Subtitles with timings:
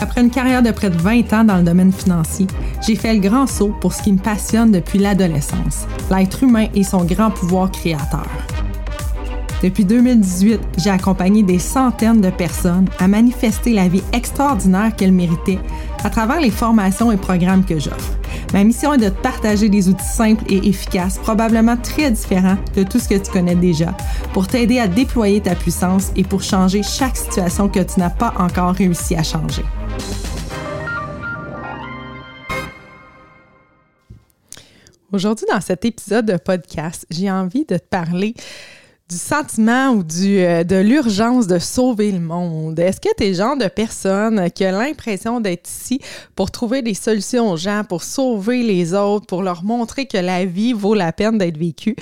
[0.00, 2.46] après une carrière de près de 20 ans dans le domaine financier,
[2.86, 6.82] j'ai fait le grand saut pour ce qui me passionne depuis l'adolescence, l'être humain et
[6.82, 8.26] son grand pouvoir créateur.
[9.62, 15.58] Depuis 2018, j'ai accompagné des centaines de personnes à manifester la vie extraordinaire qu'elles méritaient
[16.02, 18.16] à travers les formations et programmes que j'offre.
[18.54, 22.84] Ma mission est de te partager des outils simples et efficaces, probablement très différents de
[22.84, 23.94] tout ce que tu connais déjà,
[24.32, 28.32] pour t'aider à déployer ta puissance et pour changer chaque situation que tu n'as pas
[28.38, 29.64] encore réussi à changer.
[35.12, 38.34] Aujourd'hui, dans cet épisode de podcast, j'ai envie de te parler
[39.10, 42.78] du sentiment ou du, euh, de l'urgence de sauver le monde?
[42.78, 46.00] Est-ce que tu es genre de personne qui a l'impression d'être ici
[46.36, 50.44] pour trouver des solutions aux gens, pour sauver les autres, pour leur montrer que la
[50.44, 51.96] vie vaut la peine d'être vécue?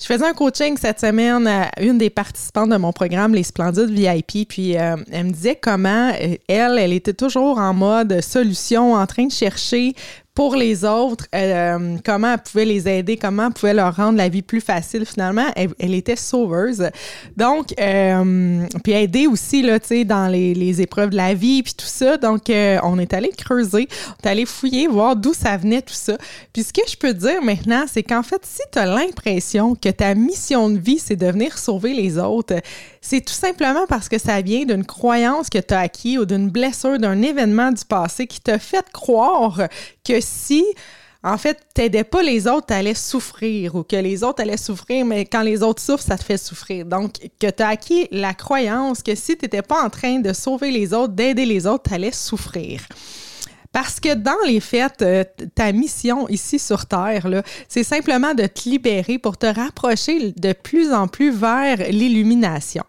[0.00, 3.90] Je faisais un coaching cette semaine à une des participantes de mon programme, les Splendides
[3.90, 8.94] VIP, puis euh, elle me disait comment euh, elle, elle était toujours en mode solution,
[8.94, 9.94] en train de chercher
[10.34, 14.28] pour les autres, euh, comment elle pouvait les aider, comment elle pouvait leur rendre la
[14.28, 15.06] vie plus facile.
[15.06, 16.90] Finalement, elle, était sauveuse.
[17.36, 21.62] Donc, euh, puis aider aussi, là, tu sais, dans les, les, épreuves de la vie,
[21.62, 22.16] puis tout ça.
[22.16, 25.94] Donc, euh, on est allé creuser, on est allé fouiller, voir d'où ça venait, tout
[25.94, 26.18] ça.
[26.52, 29.88] Puis ce que je peux dire maintenant, c'est qu'en fait, si tu as l'impression que
[29.88, 32.56] ta mission de vie, c'est de venir sauver les autres,
[33.00, 36.50] c'est tout simplement parce que ça vient d'une croyance que tu as acquis ou d'une
[36.50, 39.60] blessure, d'un événement du passé qui t'a fait croire
[40.04, 40.64] que si
[41.26, 45.06] en fait, t'aidais pas les autres, tu allais souffrir ou que les autres allaient souffrir,
[45.06, 46.84] mais quand les autres souffrent, ça te fait souffrir.
[46.84, 50.34] Donc, que tu as acquis la croyance que si tu n'étais pas en train de
[50.34, 52.82] sauver les autres, d'aider les autres, tu allais souffrir.
[53.74, 57.26] Parce que dans les faits, euh, ta mission ici sur Terre,
[57.68, 62.84] c'est simplement de te libérer pour te rapprocher de plus en plus vers l'illumination.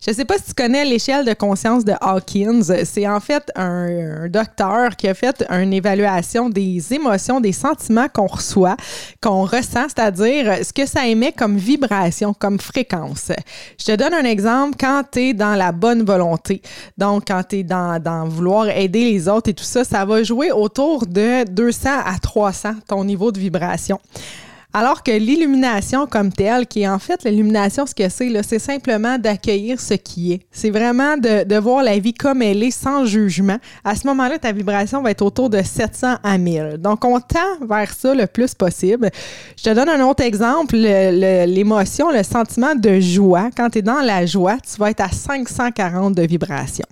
[0.00, 2.62] Je ne sais pas si tu connais l'échelle de conscience de Hawkins.
[2.84, 8.28] C'est en fait un, docteur qui a fait une évaluation des émotions, des sentiments qu'on
[8.28, 8.76] reçoit,
[9.20, 13.32] qu'on ressent, c'est-à-dire ce que ça émet comme vibration, comme fréquence.
[13.76, 16.62] Je te donne un exemple quand tu es dans la bonne volonté.
[16.96, 20.27] Donc, quand tu es dans, dans vouloir aider les autres et tout ça, ça va
[20.28, 23.98] jouer autour de 200 à 300 ton niveau de vibration.
[24.74, 29.16] Alors que l'illumination comme telle, qui est en fait l'illumination, ce que c'est, c'est simplement
[29.16, 30.40] d'accueillir ce qui est.
[30.52, 33.56] C'est vraiment de, voir la vie comme elle est, sans jugement.
[33.82, 36.76] À ce moment-là, ta vibration va être autour de 700 à 1000.
[36.78, 39.08] Donc, on tend vers ça le plus possible.
[39.56, 43.48] Je te donne un autre exemple, l'émotion, le, le sentiment de joie.
[43.56, 46.84] Quand tu es dans la joie, tu vas être à 540 de vibration.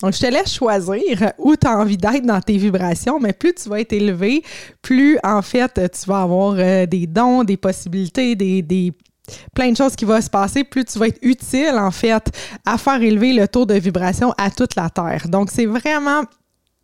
[0.00, 3.54] Donc, je te laisse choisir où tu as envie d'être dans tes vibrations, mais plus
[3.54, 4.42] tu vas être élevé,
[4.80, 8.92] plus en fait tu vas avoir euh, des dons, des possibilités, des, des
[9.54, 12.30] plein de choses qui vont se passer, plus tu vas être utile en fait
[12.66, 15.28] à faire élever le taux de vibration à toute la Terre.
[15.28, 16.22] Donc, c'est vraiment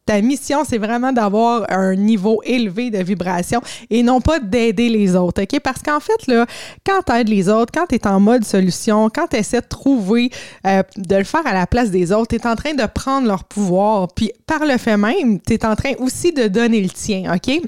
[0.08, 3.60] ta mission, c'est vraiment d'avoir un niveau élevé de vibration
[3.90, 5.60] et non pas d'aider les autres, OK?
[5.60, 6.46] Parce qu'en fait, là,
[6.86, 9.66] quand tu aides les autres, quand tu es en mode solution, quand tu essaies de
[9.66, 10.30] trouver,
[10.66, 13.28] euh, de le faire à la place des autres, tu es en train de prendre
[13.28, 14.08] leur pouvoir.
[14.14, 17.60] Puis par le fait même, tu es en train aussi de donner le tien, OK?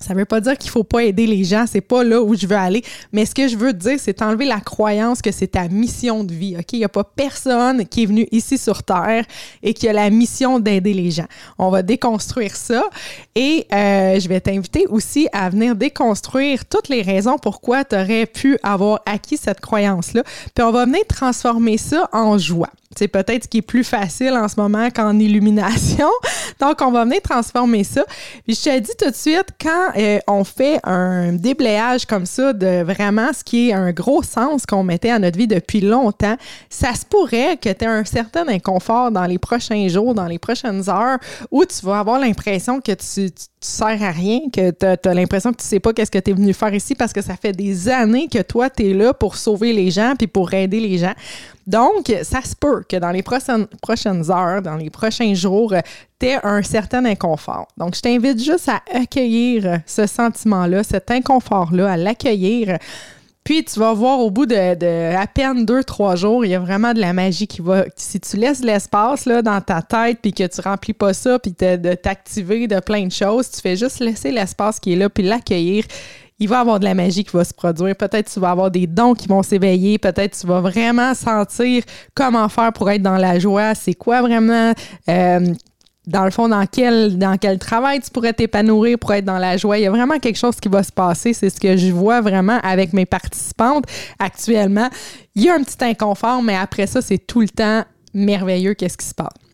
[0.00, 2.20] Ça ne veut pas dire qu'il ne faut pas aider les gens, c'est pas là
[2.20, 2.82] où je veux aller.
[3.12, 6.24] Mais ce que je veux te dire, c'est enlever la croyance que c'est ta mission
[6.24, 6.56] de vie.
[6.58, 6.72] OK?
[6.72, 9.24] Il n'y a pas personne qui est venu ici sur Terre
[9.62, 11.26] et qui a la mission d'aider les gens.
[11.58, 12.88] On va déconstruire ça
[13.34, 18.26] et euh, je vais t'inviter aussi à venir déconstruire toutes les raisons pourquoi tu aurais
[18.26, 20.22] pu avoir acquis cette croyance-là.
[20.54, 22.70] Puis on va venir transformer ça en joie.
[22.96, 26.08] C'est peut-être ce qui est plus facile en ce moment qu'en illumination.
[26.60, 28.04] Donc, on va venir transformer ça.
[28.46, 32.82] Je te dis tout de suite, quand euh, on fait un déblayage comme ça de
[32.82, 36.36] vraiment ce qui est un gros sens qu'on mettait à notre vie depuis longtemps,
[36.70, 40.38] ça se pourrait que tu aies un certain inconfort dans les prochains jours, dans les
[40.38, 41.18] prochaines heures,
[41.50, 45.14] où tu vas avoir l'impression que tu, tu tu sers à rien, que tu as,
[45.14, 47.36] l'impression que tu sais pas qu'est-ce que tu es venu faire ici parce que ça
[47.36, 50.78] fait des années que toi, tu es là pour sauver les gens puis pour aider
[50.78, 51.14] les gens.
[51.66, 55.74] Donc, ça se peut que dans les prochaines, prochaines heures, dans les prochains jours,
[56.20, 57.66] tu aies un certain inconfort.
[57.76, 62.78] Donc, je t'invite juste à accueillir ce sentiment-là, cet inconfort-là, à l'accueillir
[63.46, 66.58] Puis tu vas voir au bout de, à peine deux, trois jours, il y a
[66.58, 67.84] vraiment de la magie qui va.
[67.94, 71.54] Si tu laisses l'espace là, dans ta tête, puis que tu remplis pas ça, puis
[71.56, 75.22] de t'activer de plein de choses, tu fais juste laisser l'espace qui est là, puis
[75.22, 75.84] l'accueillir
[76.38, 77.96] il va y avoir de la magie qui va se produire.
[77.96, 79.98] Peut-être tu vas avoir des dons qui vont s'éveiller.
[79.98, 81.82] Peut-être tu vas vraiment sentir
[82.14, 83.74] comment faire pour être dans la joie.
[83.74, 84.72] C'est quoi vraiment
[85.08, 85.54] euh,
[86.06, 89.56] dans le fond, dans quel, dans quel travail tu pourrais t'épanouir pour être dans la
[89.56, 89.78] joie.
[89.78, 91.32] Il y a vraiment quelque chose qui va se passer.
[91.32, 93.84] C'est ce que je vois vraiment avec mes participantes
[94.18, 94.88] actuellement.
[95.34, 98.96] Il y a un petit inconfort, mais après ça, c'est tout le temps merveilleux qu'est-ce
[98.96, 99.45] qui se passe.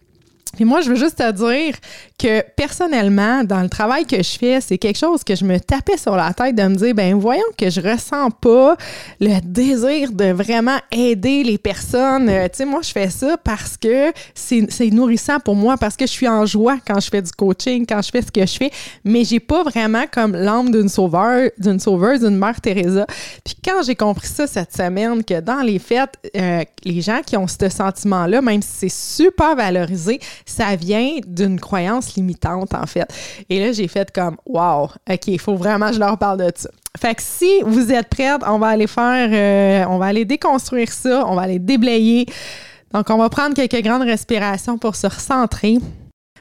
[0.54, 1.74] Puis moi, je veux juste te dire
[2.18, 5.96] que personnellement, dans le travail que je fais, c'est quelque chose que je me tapais
[5.96, 8.76] sur la tête de me dire, ben voyons que je ressens pas
[9.20, 12.28] le désir de vraiment aider les personnes.
[12.28, 16.06] Euh, tu sais, moi, je fais ça parce que c'est nourrissant pour moi, parce que
[16.06, 18.56] je suis en joie quand je fais du coaching, quand je fais ce que je
[18.56, 18.70] fais,
[19.04, 23.06] mais j'ai pas vraiment comme l'âme d'une sauveur, d'une sauveuse, d'une mère Teresa.
[23.44, 27.36] Puis quand j'ai compris ça cette semaine, que dans les fêtes, euh, les gens qui
[27.36, 33.06] ont ce sentiment-là, même si c'est super valorisé, ça vient d'une croyance limitante, en fait.
[33.48, 36.52] Et là, j'ai fait comme, wow, OK, il faut vraiment que je leur parle de
[36.54, 36.70] ça.
[36.98, 40.92] Fait que si vous êtes prêtes, on va aller faire, euh, on va aller déconstruire
[40.92, 42.26] ça, on va aller déblayer.
[42.92, 45.78] Donc, on va prendre quelques grandes respirations pour se recentrer.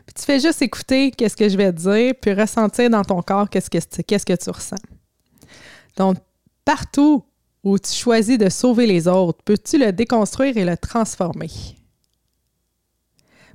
[0.05, 3.21] Puis tu fais juste écouter qu'est-ce que je vais te dire, puis ressentir dans ton
[3.21, 4.75] corps qu'est-ce que, qu'est-ce que tu ressens.
[5.95, 6.17] Donc,
[6.65, 7.23] partout
[7.63, 11.49] où tu choisis de sauver les autres, peux-tu le déconstruire et le transformer?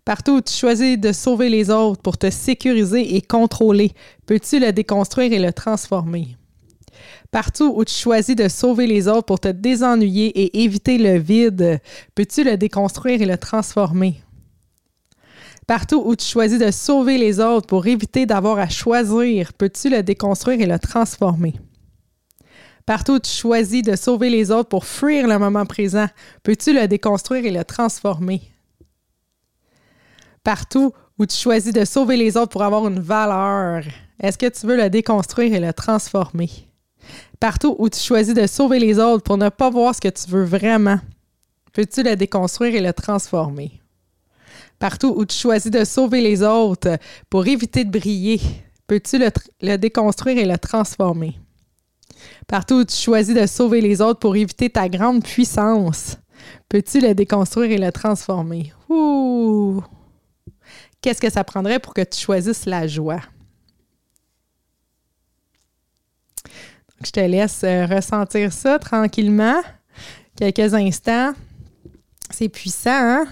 [0.06, 3.90] Partout où tu choisis de sauver les autres pour te sécuriser et contrôler,
[4.24, 6.36] peux-tu le déconstruire et le transformer?
[7.32, 11.80] Partout où tu choisis de sauver les autres pour te désennuyer et éviter le vide,
[12.14, 14.22] peux-tu le déconstruire et le transformer?
[15.66, 20.04] Partout où tu choisis de sauver les autres pour éviter d'avoir à choisir, peux-tu le
[20.04, 21.54] déconstruire et le transformer?
[22.86, 26.06] Partout où tu choisis de sauver les autres pour fuir le moment présent,
[26.44, 28.52] peux-tu le déconstruire et le transformer?
[30.46, 33.82] Partout où tu choisis de sauver les autres pour avoir une valeur,
[34.20, 36.48] est-ce que tu veux le déconstruire et le transformer?
[37.40, 40.30] Partout où tu choisis de sauver les autres pour ne pas voir ce que tu
[40.30, 41.00] veux vraiment,
[41.72, 43.72] peux-tu le déconstruire et le transformer?
[44.78, 46.96] Partout où tu choisis de sauver les autres
[47.28, 48.40] pour éviter de briller,
[48.86, 51.40] peux-tu le, déconstruire et le transformer?
[52.46, 56.18] Partout où tu choisis de sauver les autres pour éviter ta grande puissance,
[56.68, 58.72] peux-tu le déconstruire et le transformer?
[61.06, 63.20] Qu'est-ce que ça prendrait pour que tu choisisses la joie?
[67.04, 69.62] je te laisse euh, ressentir ça tranquillement,
[70.36, 71.32] quelques instants.
[72.30, 73.26] C'est puissant, hein?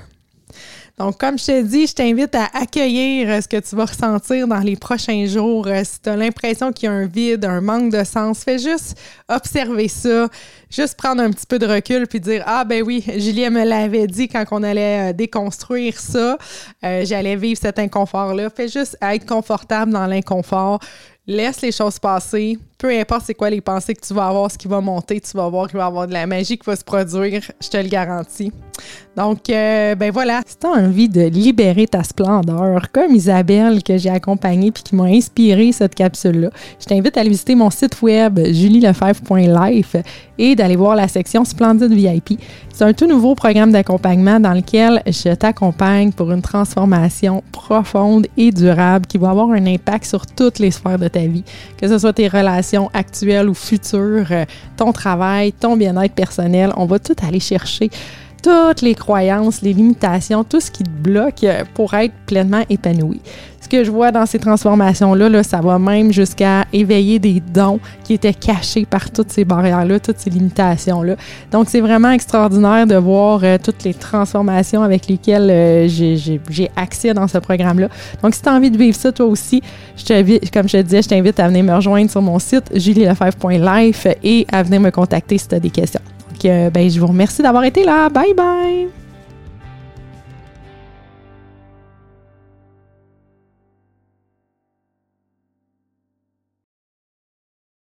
[0.97, 4.47] Donc, comme je te dis, je t'invite à accueillir euh, ce que tu vas ressentir
[4.47, 5.67] dans les prochains jours.
[5.67, 8.61] Euh, si tu as l'impression qu'il y a un vide, un manque de sens, fais
[8.61, 8.97] juste
[9.29, 10.29] observer ça,
[10.71, 14.07] juste prendre un petit peu de recul puis dire Ah, ben oui, Julien me l'avait
[14.07, 16.39] dit quand on allait euh, déconstruire ça,
[16.81, 18.49] j'allais vivre cet inconfort-là.
[18.51, 20.79] Fais juste être confortable dans l'inconfort.
[21.27, 22.57] Laisse les choses passer.
[22.85, 25.35] Peu importe c'est quoi les pensées que tu vas avoir, ce qui va monter, tu
[25.35, 27.79] vas voir qu'il va y avoir de la magie qui va se produire, je te
[27.79, 28.53] le garantis.
[29.17, 30.43] Donc, euh, ben voilà.
[30.47, 34.97] Si tu as envie de libérer ta splendeur, comme Isabelle que j'ai accompagnée puis qui
[34.97, 36.51] m'a inspiré cette capsule-là,
[36.81, 39.97] je t'invite à aller visiter mon site web julielefebvre.life
[40.37, 42.41] et d'aller voir la section Splendide VIP.
[42.73, 48.51] C'est un tout nouveau programme d'accompagnement dans lequel je t'accompagne pour une transformation profonde et
[48.51, 51.45] durable qui va avoir un impact sur toutes les sphères de ta vie,
[51.81, 54.45] que ce soit tes relations actuelles ou futures, euh,
[54.77, 56.73] ton travail, ton bien-être personnel.
[56.77, 57.91] On va tout aller chercher
[58.43, 63.21] toutes les croyances, les limitations, tout ce qui te bloque pour être pleinement épanoui.
[63.75, 68.15] Que je vois dans ces transformations-là, là, ça va même jusqu'à éveiller des dons qui
[68.15, 71.17] étaient cachés par toutes ces barrières-là, toutes ces limitations-là.
[71.51, 77.15] Donc, c'est vraiment extraordinaire de voir euh, toutes les transformations avec lesquelles euh, j'ai accès
[77.15, 77.89] dans ce programme-là.
[78.23, 79.61] Donc, si tu as envie de vivre ça toi aussi,
[79.97, 84.07] je comme je te disais, je t'invite à venir me rejoindre sur mon site julielefebvre.life
[84.23, 86.01] et à venir me contacter si tu as des questions.
[86.45, 88.09] Euh, ben, je vous remercie d'avoir été là.
[88.09, 89.04] Bye bye!